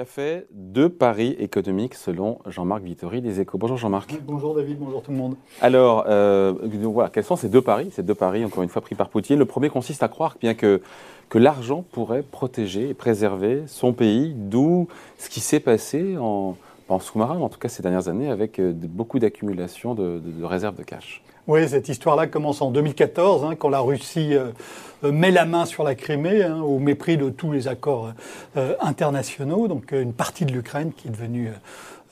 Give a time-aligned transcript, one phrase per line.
[0.00, 3.58] a fait deux paris économiques selon Jean-Marc Vittori des Échos.
[3.58, 4.18] Bonjour Jean-Marc.
[4.24, 5.36] Bonjour David, bonjour tout le monde.
[5.60, 8.94] Alors, euh, voilà, quels sont ces deux paris Ces deux paris, encore une fois, pris
[8.94, 9.38] par Poutine.
[9.38, 10.80] Le premier consiste à croire bien que,
[11.28, 16.56] que l'argent pourrait protéger et préserver son pays, d'où ce qui s'est passé en,
[16.92, 20.76] en sous-marin, en tout cas ces dernières années, avec euh, beaucoup d'accumulation de, de réserves
[20.76, 21.22] de cash.
[21.46, 24.50] Oui, cette histoire-là commence en 2014, hein, quand la Russie euh,
[25.04, 28.12] euh, met la main sur la Crimée, hein, au mépris de tous les accords
[28.80, 29.68] internationaux.
[29.68, 31.50] Donc une partie de l'Ukraine qui est devenue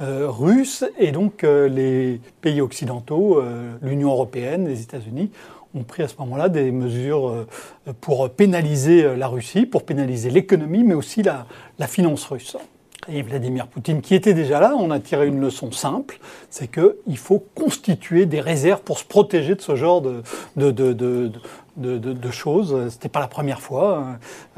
[0.00, 3.42] russe, et donc les pays occidentaux,
[3.82, 5.30] l'Union européenne, les États-Unis,
[5.74, 7.46] ont pris à ce moment-là des mesures
[8.00, 11.46] pour pénaliser la Russie, pour pénaliser l'économie, mais aussi la,
[11.78, 12.56] la finance russe
[13.08, 16.18] et Vladimir Poutine, qui était déjà là, on a tiré une leçon simple,
[16.50, 20.22] c'est qu'il faut constituer des réserves pour se protéger de ce genre de,
[20.56, 21.32] de, de,
[21.76, 24.04] de pas la première fois.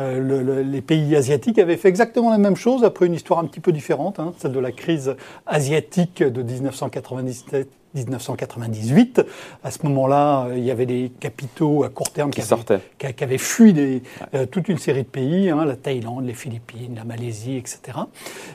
[0.01, 3.61] Euh, les pays asiatiques avaient fait exactement la même chose après une histoire un petit
[3.61, 5.15] peu différente, hein, celle de la crise
[5.47, 9.23] asiatique de 1997 1998.
[9.65, 12.81] À ce moment-là, il y avait des capitaux à court terme qui, sortaient.
[12.99, 14.03] Qui, avaient fui des,
[14.35, 17.99] euh, toute une série de pays, hein, la Thaïlande, les Philippines, la Malaisie, etc.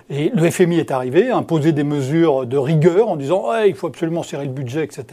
[0.10, 3.76] Et le FMI est arrivé, a imposé des mesures de rigueur en disant ouais, il
[3.76, 5.06] faut absolument serrer le budget, etc.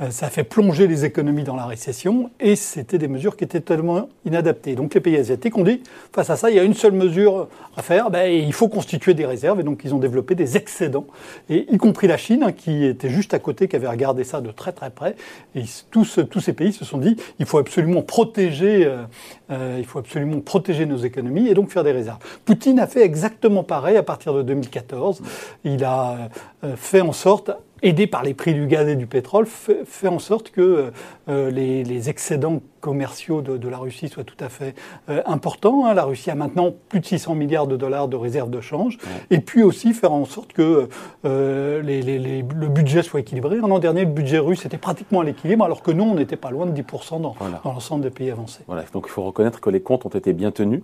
[0.00, 3.44] Euh, ça a fait plonger les économies dans la récession et c'était des mesures qui
[3.44, 4.74] étaient totalement inadaptées.
[4.74, 7.48] Donc les pays asiatiques ont dit face à ça, il y a une seule mesure
[7.76, 11.06] à faire, ben, il faut constituer des réserves et donc ils ont développé des excédents,
[11.48, 14.40] et y compris la Chine hein, qui était juste à côté, qui avait regardé ça
[14.40, 15.16] de très très près.
[15.54, 19.02] Et tous, tous ces pays se sont dit, il faut absolument protéger, euh,
[19.50, 22.18] euh, il faut absolument protéger nos économies et donc faire des réserves.
[22.44, 25.22] Poutine a fait exactement pareil à partir de 2014.
[25.64, 26.30] Il a
[26.64, 27.50] euh, fait en sorte
[27.82, 30.90] aidé par les prix du gaz et du pétrole, fait, en sorte que
[31.28, 34.74] euh, les, excédents commerciaux de, la Russie soient tout à fait
[35.08, 35.86] euh, importants.
[35.86, 35.94] Hein.
[35.94, 38.98] La Russie a maintenant plus de 600 milliards de dollars de réserves de change.
[39.30, 40.88] Et puis aussi faire en sorte que
[41.24, 43.56] euh, le budget soit équilibré.
[43.56, 46.50] L'an dernier, le budget russe était pratiquement à l'équilibre, alors que nous, on n'était pas
[46.50, 47.34] loin de 10% dans,
[47.64, 48.62] dans l'ensemble des pays avancés.
[48.66, 48.84] Voilà.
[48.92, 50.82] Donc il faut reconnaître que les comptes ont été bien tenus.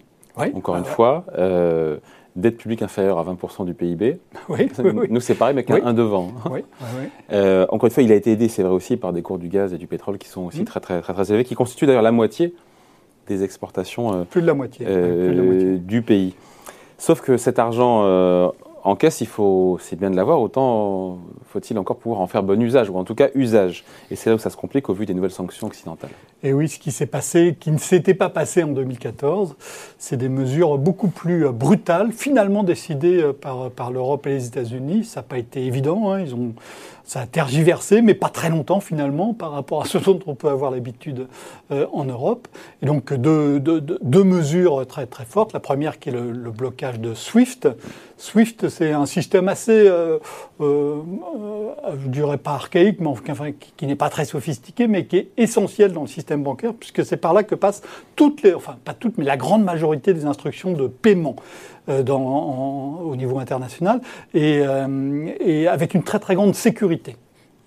[0.54, 1.24] Encore une fois,
[2.36, 4.18] dette publique inférieure à 20% du PIB.
[4.48, 4.68] Oui,
[5.10, 6.32] Nous, c'est pareil, mais avec un, devant.
[7.32, 9.48] Euh, encore une fois, il a été aidé, c'est vrai aussi, par des cours du
[9.48, 12.02] gaz et du pétrole qui sont aussi très, très, très, très élevés, qui constituent d'ailleurs
[12.02, 12.54] la moitié
[13.26, 16.36] des exportations euh, plus de la moitié, euh, du pays.
[16.98, 18.04] Sauf que cet argent
[18.86, 22.62] en caisse, il faut, c'est bien de l'avoir, autant faut-il encore pouvoir en faire bon
[22.62, 23.84] usage, ou en tout cas usage.
[24.12, 26.10] Et c'est là où ça se complique au vu des nouvelles sanctions occidentales.
[26.44, 29.56] Et oui, ce qui s'est passé, qui ne s'était pas passé en 2014,
[29.98, 35.04] c'est des mesures beaucoup plus euh, brutales, finalement décidées euh, par, l'Europe et les États-Unis.
[35.04, 36.20] Ça n'a pas été évident, hein.
[36.20, 36.54] ils ont
[37.06, 40.48] ça a tergiversé, mais pas très longtemps finalement par rapport à ce dont on peut
[40.48, 41.28] avoir l'habitude
[41.70, 42.48] euh, en Europe.
[42.82, 45.52] Et donc deux, mesures très très fortes.
[45.52, 47.68] La première qui est le, blocage de SWIFT.
[48.18, 50.18] SWIFT, c'est un système assez, euh,
[50.60, 51.02] euh,
[52.06, 56.02] dirais pas archaïque, mais qui, qui n'est pas très sophistiqué, mais qui est essentiel dans
[56.02, 57.82] le système bancaire, puisque c'est par là que passent
[58.16, 61.36] toutes les, enfin pas toutes, mais la grande majorité des instructions de paiement.
[61.88, 64.00] Euh, au niveau international
[64.34, 67.16] et, euh, et, avec une très très grande sécurité.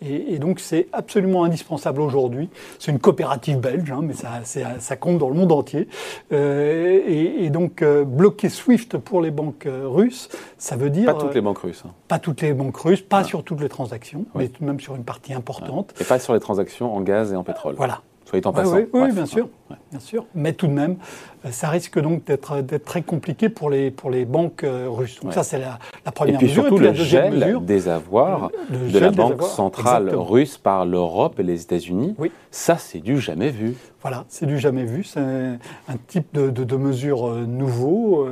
[0.02, 2.50] Et, donc c'est absolument indispensable aujourd'hui.
[2.79, 5.88] C'est une coopérative belge, hein, mais ça, ça, compte dans le monde entier.
[6.34, 11.13] Euh, et, donc bloquer SWIFT pour les banques russes, ça veut dire...
[11.13, 11.84] Pas toutes les banques russes.
[11.85, 11.91] Hein.
[12.09, 15.34] Pas toutes les banques russes, pas sur toutes les transactions, mais même sur une partie
[15.34, 15.94] importante.
[16.00, 17.75] Et pas sur les transactions en gaz et en pétrole.
[17.75, 18.02] Voilà.
[18.25, 18.75] Soyez en passant.
[18.75, 19.47] Oui, oui, bien sûr.
[19.91, 20.25] Bien sûr.
[20.35, 20.97] Mais tout de même,
[21.46, 25.19] euh, ça risque donc d'être très compliqué pour les, pour les banques euh, russes.
[25.22, 26.63] Donc ça, c'est la, la, première et puis mesure.
[26.63, 31.44] Surtout et puis le gel des avoirs de la Banque centrale russe par l'Europe et
[31.44, 32.16] les États-Unis.
[32.18, 32.31] Oui.
[32.52, 33.75] Ça, c'est du jamais vu.
[34.02, 35.03] Voilà, c'est du jamais vu.
[35.03, 38.28] C'est un type de, de, de mesure euh, nouveau.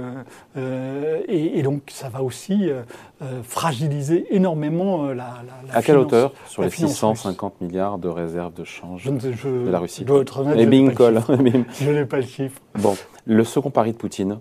[0.55, 2.83] Euh, et, et, donc, ça va aussi euh,
[3.43, 5.33] fragiliser énormément la, la,
[5.67, 6.31] la À quelle hauteur?
[6.47, 10.55] Sur les 650 milliards de réserves de change de la Russie dois être honnête,
[11.81, 12.61] Je n'ai pas le chiffre.
[12.75, 12.95] Bon,
[13.25, 14.39] le second pari de Poutine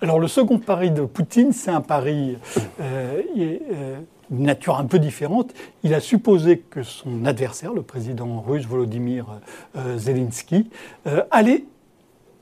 [0.00, 2.36] Alors, le second pari de Poutine, c'est un pari
[2.80, 3.96] euh, euh,
[4.30, 5.52] d'une nature un peu différente.
[5.82, 9.40] Il a supposé que son adversaire, le président russe Volodymyr
[9.76, 10.68] euh, Zelensky,
[11.30, 11.64] allait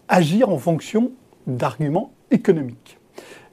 [0.09, 1.13] agir en fonction
[1.47, 2.99] d'arguments économiques.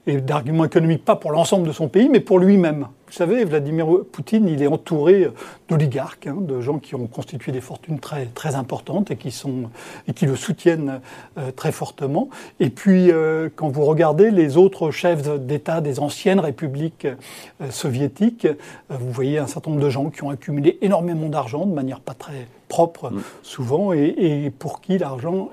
[0.06, 2.88] Et d'arguments économiques pas pour l'ensemble de son pays, mais pour lui-même.
[3.14, 5.28] Savez, Vladimir Poutine, il est entouré
[5.70, 9.70] d'oligarques, hein, de gens qui ont constitué des fortunes très, très importantes et qui, sont,
[10.08, 11.00] et qui le soutiennent
[11.38, 12.30] euh, très fortement.
[12.60, 18.48] Et puis, euh, quand vous regardez les autres chefs d'État des anciennes républiques euh, soviétiques,
[18.90, 22.14] vous voyez un certain nombre de gens qui ont accumulé énormément d'argent de manière pas
[22.14, 23.22] très propre mm.
[23.44, 25.50] souvent et, pour qui l'argent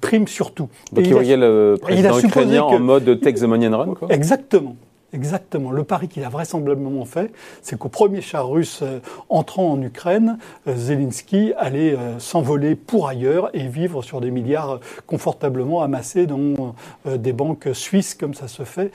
[0.00, 0.68] prime surtout.
[0.92, 4.08] Donc il voyait le président ukrainien en mode take the money and run quoi.
[4.10, 4.76] Exactement.
[5.14, 5.70] Exactement.
[5.70, 7.32] Le pari qu'il a vraisemblablement fait,
[7.62, 9.00] c'est qu'au premier char russe euh,
[9.30, 14.80] entrant en Ukraine, euh, Zelensky allait euh, s'envoler pour ailleurs et vivre sur des milliards
[15.06, 16.74] confortablement amassés dans
[17.06, 18.92] des banques suisses, comme ça se fait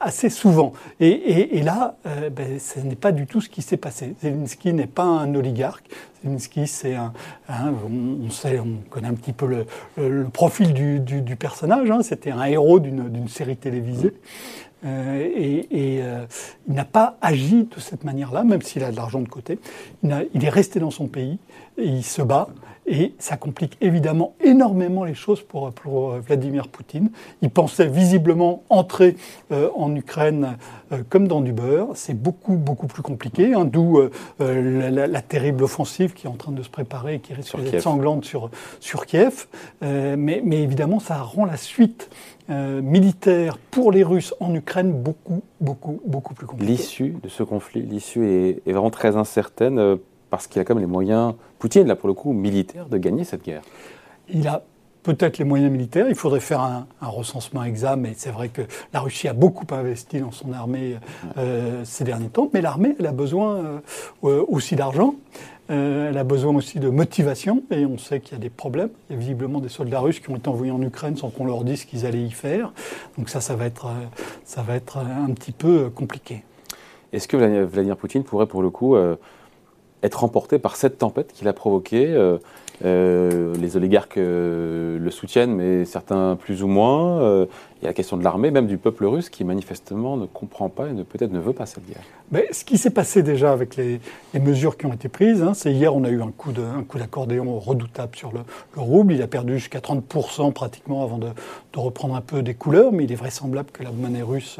[0.00, 0.72] assez souvent.
[1.00, 1.96] Et, là,
[2.32, 4.14] ben, ce n'est pas du tout ce qui s'est passé.
[4.22, 5.88] Zelensky n'est pas un oligarque.
[6.66, 7.12] C'est un,
[7.48, 9.64] on, sait, on connaît un petit peu
[9.96, 11.90] le, profil du, personnage.
[11.90, 12.02] Hein.
[12.02, 14.14] C'était un héros d'une série télévisée.
[14.84, 16.24] Euh, et, euh,
[16.68, 19.58] il n'a pas agi de cette manière-là, même s'il a de l'argent de côté.
[20.02, 21.38] Il, est resté dans son pays,
[21.78, 22.48] il se bat,
[22.86, 27.10] et ça complique évidemment énormément les choses pour, pour euh, Vladimir Poutine.
[27.42, 29.16] Il pensait visiblement entrer
[29.50, 30.56] en Ukraine
[31.10, 31.88] comme dans du beurre.
[31.94, 34.00] C'est beaucoup, beaucoup plus compliqué, hein, d'où
[34.38, 38.24] la, terrible offensive qui est en train de se préparer et qui risque d'être sanglante
[38.24, 38.50] sur,
[38.80, 39.46] sur Kiev.
[39.82, 42.08] mais, mais évidemment, ça rend la suite
[42.50, 46.72] euh, militaire pour les Russes en Ukraine beaucoup, beaucoup, beaucoup plus compliqué.
[46.72, 49.96] L'issue de ce conflit, l'issue est, vraiment très incertaine euh,
[50.30, 53.24] parce qu'il a quand même les moyens, Poutine, là pour le coup, militaires, de gagner
[53.24, 53.62] cette guerre.
[54.28, 54.62] Il a
[55.02, 56.06] peut-être les moyens militaires.
[56.08, 60.20] Il faudrait faire un, recensement exact, mais c'est vrai que la Russie a beaucoup investi
[60.20, 60.96] dans son armée
[61.38, 62.50] euh, ces derniers temps.
[62.52, 63.80] Mais l'armée, elle a besoin
[64.22, 65.14] aussi d'argent.
[65.70, 68.88] Euh, elle a besoin aussi de motivation, et on sait qu'il y a des problèmes.
[69.08, 71.44] Il y a visiblement des soldats russes qui ont été envoyés en Ukraine sans qu'on
[71.44, 72.72] leur dise ce qu'ils allaient y faire.
[73.18, 74.06] Donc ça, ça va être, euh,
[74.44, 76.42] ça va être un petit peu euh, compliqué.
[77.12, 78.94] Est-ce que Vladimir Poutine pourrait, pour le coup,
[80.02, 82.14] être emporté par cette tempête qu'il a provoquée
[82.84, 87.20] euh, les oligarques euh, le soutiennent, mais certains plus ou moins.
[87.20, 87.46] Euh,
[87.80, 90.68] il y a la question de l'armée, même du peuple russe, qui manifestement ne comprend
[90.68, 92.02] pas et peut-être ne veut pas cette guerre.
[92.30, 94.00] Mais ce qui s'est passé déjà avec les,
[94.34, 98.14] mesures qui ont été prises, hein, c'est hier on a eu un coup d'accordéon redoutable
[98.14, 98.40] sur le,
[98.76, 99.12] rouble.
[99.12, 101.28] Il a perdu jusqu'à 30% pratiquement avant de,
[101.74, 104.58] reprendre un peu des couleurs, mais il est vraisemblable que la monnaie russe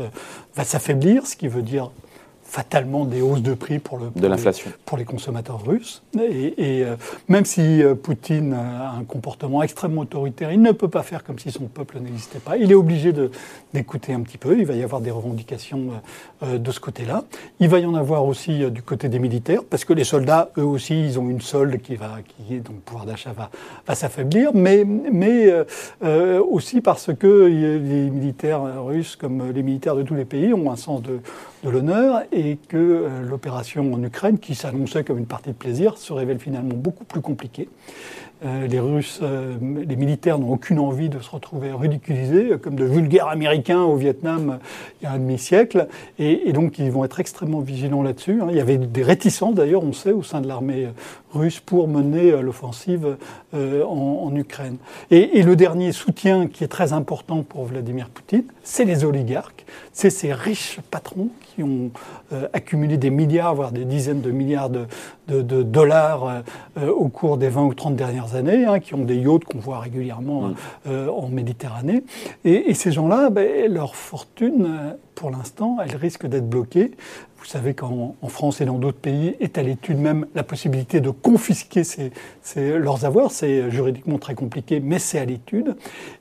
[0.54, 1.90] va s'affaiblir, ce qui veut dire
[2.48, 4.06] fatalement des hausses de prix pour, le,
[4.86, 6.02] pour, les, consommateurs russes.
[6.18, 6.96] Et, euh,
[7.28, 11.38] même si euh, Poutine a un comportement extrêmement autoritaire, il ne peut pas faire comme
[11.38, 12.56] si son peuple n'existait pas.
[12.56, 13.12] Il est obligé
[13.74, 14.58] d'écouter un petit peu.
[14.58, 15.90] Il va y avoir des revendications
[16.42, 17.24] euh, de ce côté-là.
[17.60, 20.64] Il va y en avoir aussi du côté des militaires, parce que les soldats, eux
[20.64, 23.50] aussi, ils ont une solde qui va, qui est, donc le pouvoir d'achat va,
[23.86, 25.52] va s'affaiblir, mais, mais
[26.40, 30.76] aussi parce que les militaires russes, comme les militaires de tous les pays, ont un
[30.76, 31.20] sens de,
[31.64, 32.37] de l'honneur et
[32.68, 36.74] que euh, l'opération en Ukraine, qui s'annonçait comme une partie de plaisir, se révèle finalement
[36.74, 37.68] beaucoup plus compliquée.
[38.44, 42.84] Euh, les Russes, euh, les militaires n'ont aucune envie de se retrouver ridiculisés, comme de
[42.84, 44.58] vulgaires Américains au Vietnam
[45.00, 45.88] il y a un demi-siècle,
[46.18, 48.40] et, donc ils vont être extrêmement vigilants là-dessus.
[48.40, 48.46] Hein.
[48.50, 50.88] Il y avait des réticences d'ailleurs, on sait, au sein de l'armée
[51.32, 53.16] russe pour mener l'offensive
[53.52, 54.76] en, Ukraine.
[55.10, 59.64] Et, et le dernier soutien qui est très important pour Vladimir Poutine, c'est les oligarques,
[59.92, 61.90] c'est ces riches patrons qui ont
[62.32, 64.86] euh, accumulé des milliards, voire des dizaines de milliards de,
[65.62, 66.40] dollars euh,
[66.78, 69.58] euh, au cours des 20 ou 30 dernières années, hein, qui ont des yachts qu'on
[69.58, 70.48] voit régulièrement
[70.86, 71.08] mm.
[71.08, 72.02] en Méditerranée.
[72.44, 76.92] Et, ces gens-là, ben, leur fortune, pour l'instant, elle risque d'être bloquée
[77.38, 81.10] vous savez qu'en France et dans d'autres pays est à l'étude même la possibilité de
[81.10, 81.82] confisquer
[82.56, 83.30] leurs avoirs.
[83.30, 85.76] C'est juridiquement très compliqué, mais c'est à l'étude.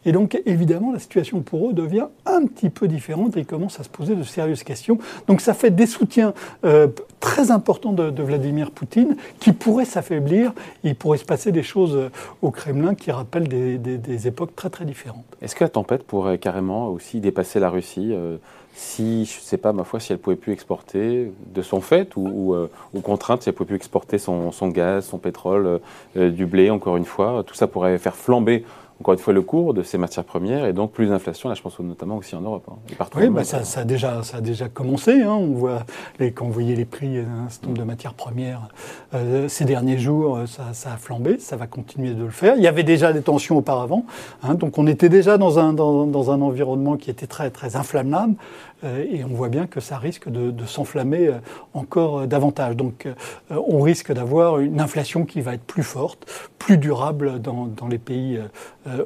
[0.05, 3.79] Et donc, évidemment, la situation pour eux devient un petit peu différente et ils commencent
[3.79, 4.99] à se poser de sérieuses questions.
[5.27, 6.33] Donc, ça fait des soutiens
[6.65, 6.87] euh,
[7.19, 10.53] très importants de, Vladimir Poutine qui pourraient s'affaiblir.
[10.83, 12.09] Il pourrait se passer des choses euh,
[12.41, 15.25] au Kremlin qui rappellent des, époques très, très différentes.
[15.41, 18.37] Est-ce que la tempête pourrait carrément aussi dépasser la Russie euh,
[18.77, 22.15] si, je ne sais pas, ma foi, si elle pouvait plus exporter de son fait
[22.15, 25.77] ou, euh, ou, contrainte, si elle pouvait plus exporter son, son gaz, son pétrole, euh,
[26.15, 28.65] euh, du blé, encore une fois, tout ça pourrait faire flamber
[28.99, 31.49] encore une fois le cours de ces matières premières et donc plus d'inflation.
[31.49, 32.65] Là, je pense notamment aussi en Europe.
[32.69, 35.21] Hein, et partout oui, bah ça, ça, a déjà, ça a déjà commencé.
[35.21, 35.33] Hein.
[35.33, 35.83] On voit
[36.19, 38.69] les, quand vous voyez les prix d'un certain nombre de matières premières
[39.13, 41.37] euh, ces derniers jours, euh, ça, ça, a flambé.
[41.39, 42.55] Ça va continuer de le faire.
[42.57, 44.05] Il y avait déjà des tensions auparavant,
[44.43, 47.75] hein, donc on était déjà dans un, dans, dans, un environnement qui était très très
[47.75, 48.35] inflammable.
[48.83, 51.31] Euh, et on voit bien que ça risque de, de s'enflammer
[51.73, 52.75] encore davantage.
[52.75, 53.07] Donc
[53.49, 56.27] on risque d'avoir une inflation qui va être plus forte,
[56.67, 58.37] plus durable dans, les pays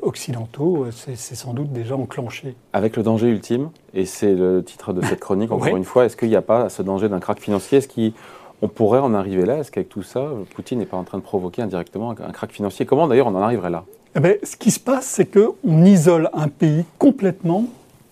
[0.01, 0.87] occidentaux.
[0.91, 2.55] C'est sans doute déjà enclenché.
[2.73, 6.17] Avec le danger ultime, et c'est le titre de cette chronique encore une fois, est-ce
[6.17, 7.77] qu'il n'y a pas ce danger d'un crack financier?
[7.77, 9.59] Est-ce qu'on pourrait en arriver là?
[9.59, 12.87] Est-ce qu'avec tout ça, Poutine n'est pas en train de provoquer indirectement un crack financier?
[12.87, 13.83] Comment d'ailleurs on en arriverait là?
[14.15, 17.65] Eh ben, Ce qui se passe, c'est qu'on isole un pays complètement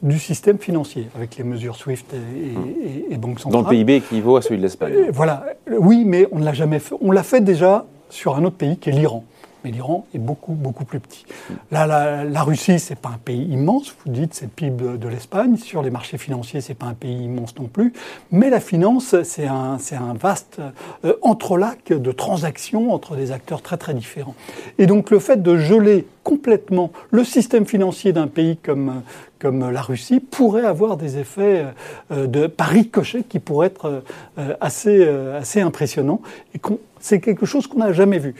[0.03, 3.63] du système financier, avec les mesures SWIFT et, et, banques centrales.
[3.63, 4.94] Dans le PIB équivaut à celui de l'Espagne.
[4.94, 5.44] Euh, voilà,
[5.79, 6.96] oui, mais on ne l'a jamais fait.
[7.01, 9.24] On l'a fait déjà sur un autre pays qui est l'Iran
[9.63, 11.25] mais l'Iran est beaucoup, beaucoup plus petit.
[11.72, 15.58] La, la Russie, c'est pas un pays immense, vous dites, c'est le PIB de l'Espagne.
[15.58, 17.94] Sur les marchés financiers, c'est pas un pays immense non plus.
[18.32, 20.62] Mais la finance, c'est un, un vaste
[21.04, 24.36] euh, entrelac de transactions entre des acteurs très, très différents.
[24.78, 29.01] Et donc, le fait de geler complètement le système financier d'un pays comme,
[29.39, 31.65] comme la Russie pourrait avoir des effets
[32.12, 34.03] euh, de par ricochet qui pourraient être
[34.38, 36.21] euh, assez, assez impressionnants.
[36.53, 36.62] Et
[37.00, 38.36] c'est quelque chose qu'on n'a jamais vu.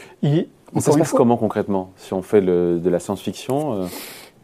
[0.78, 3.86] Ça se passe comment concrètement Si on fait de la science-fiction, euh,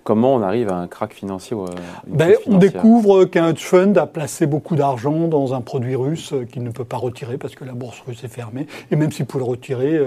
[0.05, 1.65] comment on arrive à un crack financier euh,
[2.07, 6.63] ben, On découvre qu'un hedge fund a placé beaucoup d'argent dans un produit russe qu'il
[6.63, 8.67] ne peut pas retirer parce que la bourse russe est fermée.
[8.91, 9.99] Et même s'il pouvait le retirer,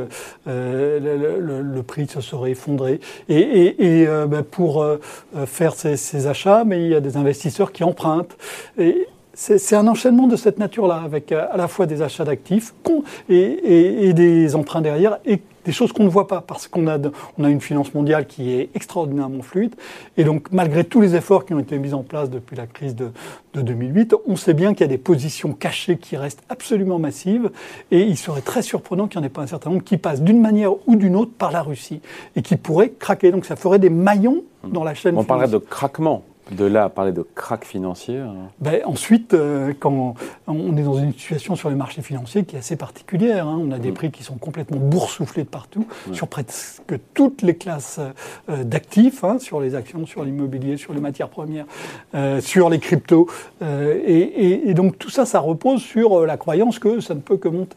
[0.47, 3.01] euh, le, prix se serait effondré.
[3.29, 4.87] Et, ben, pour
[5.47, 8.37] faire ces, achats, mais il y a des investisseurs qui empruntent.
[8.79, 9.09] Et,
[9.41, 12.75] c'est un enchaînement de cette nature-là, avec à la fois des achats d'actifs
[13.29, 16.99] et, des emprunts derrière, et des choses qu'on ne voit pas, parce qu'on a,
[17.39, 19.77] on a une finance mondiale qui est extraordinairement fluide.
[20.17, 22.97] Et donc, malgré tous les efforts qui ont été mis en place depuis la crise
[22.97, 23.13] de,
[23.55, 27.51] 2008, on sait bien qu'il y a des positions cachées qui restent absolument massives.
[27.91, 30.23] Et il serait très surprenant qu'il n'y en ait pas un certain nombre qui passent
[30.23, 32.01] d'une manière ou d'une autre par la Russie
[32.35, 33.31] et qui pourraient craquer.
[33.31, 35.17] Donc, ça ferait des maillons dans la chaîne.
[35.17, 38.35] On parlerait de craquement de là à parler de crack financier hein.
[38.61, 40.15] ben, Ensuite, euh, quand
[40.47, 43.59] on est dans une situation sur les marchés financiers qui est assez particulière, hein.
[43.61, 43.95] on a des mm.
[43.95, 46.83] prix qui sont complètement boursouflés de partout, sur presque
[47.15, 48.01] toutes les classes
[48.49, 51.67] euh, d'actifs, hein, sur les actions, sur l'immobilier, sur les matières premières,
[52.15, 53.29] euh, sur les cryptos.
[53.61, 57.77] et, donc tout ça, ça repose sur la croyance que ça ne peut que monter.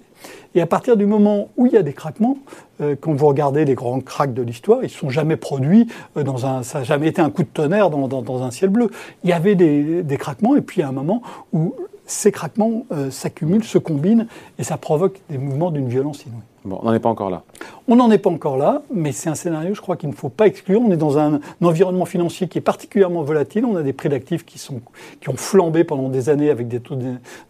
[0.55, 2.37] Et à partir du moment où il y a des craquements,
[2.81, 5.87] euh, quand vous regardez les grands cracks de l'histoire, ils ne sont jamais produits
[6.17, 6.63] euh, dans un.
[6.63, 8.89] Ça n'a jamais été un coup de tonnerre dans, un ciel bleu.
[9.23, 11.21] Il y avait des, craquements, et puis il y a un moment
[11.53, 11.73] où
[12.05, 14.27] ces craquements euh, s'accumulent, se combinent,
[14.59, 16.41] et ça provoque des mouvements d'une violence inouïe.
[16.63, 17.41] Bon, on n'en est pas encore là.
[17.87, 20.29] On n'en est pas encore là, mais c'est un scénario, je crois, qu'il ne faut
[20.29, 20.79] pas exclure.
[20.85, 23.65] On est dans un, environnement financier qui est particulièrement volatile.
[23.65, 24.81] On a des prix d'actifs qui, sont,
[25.19, 26.95] qui ont flambé pendant des années avec des taux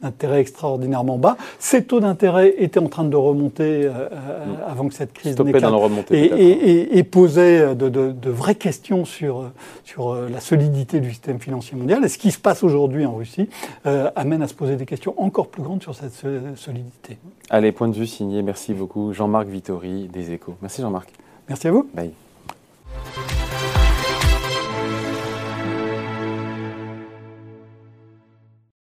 [0.01, 1.35] d'intérêt extraordinairement bas.
[1.59, 5.73] Ces taux d'intérêt étaient en train de remonter euh, euh, avant que cette crise n'éclate
[6.11, 9.51] et, et, et, posaient de, de, de, vraies questions sur,
[9.83, 12.03] sur euh, la solidité du système financier mondial.
[12.05, 13.49] Et ce qui se passe aujourd'hui en Russie
[14.15, 16.13] amène à se poser des questions encore plus grandes sur cette
[16.55, 17.17] solidité.
[17.49, 18.41] Allez, point de vue signé.
[18.41, 19.13] Merci beaucoup.
[19.13, 20.55] Jean-Marc Vittori des Échos.
[20.61, 21.11] Merci Jean-Marc.
[21.47, 21.89] Merci à vous.
[21.93, 22.13] Bye.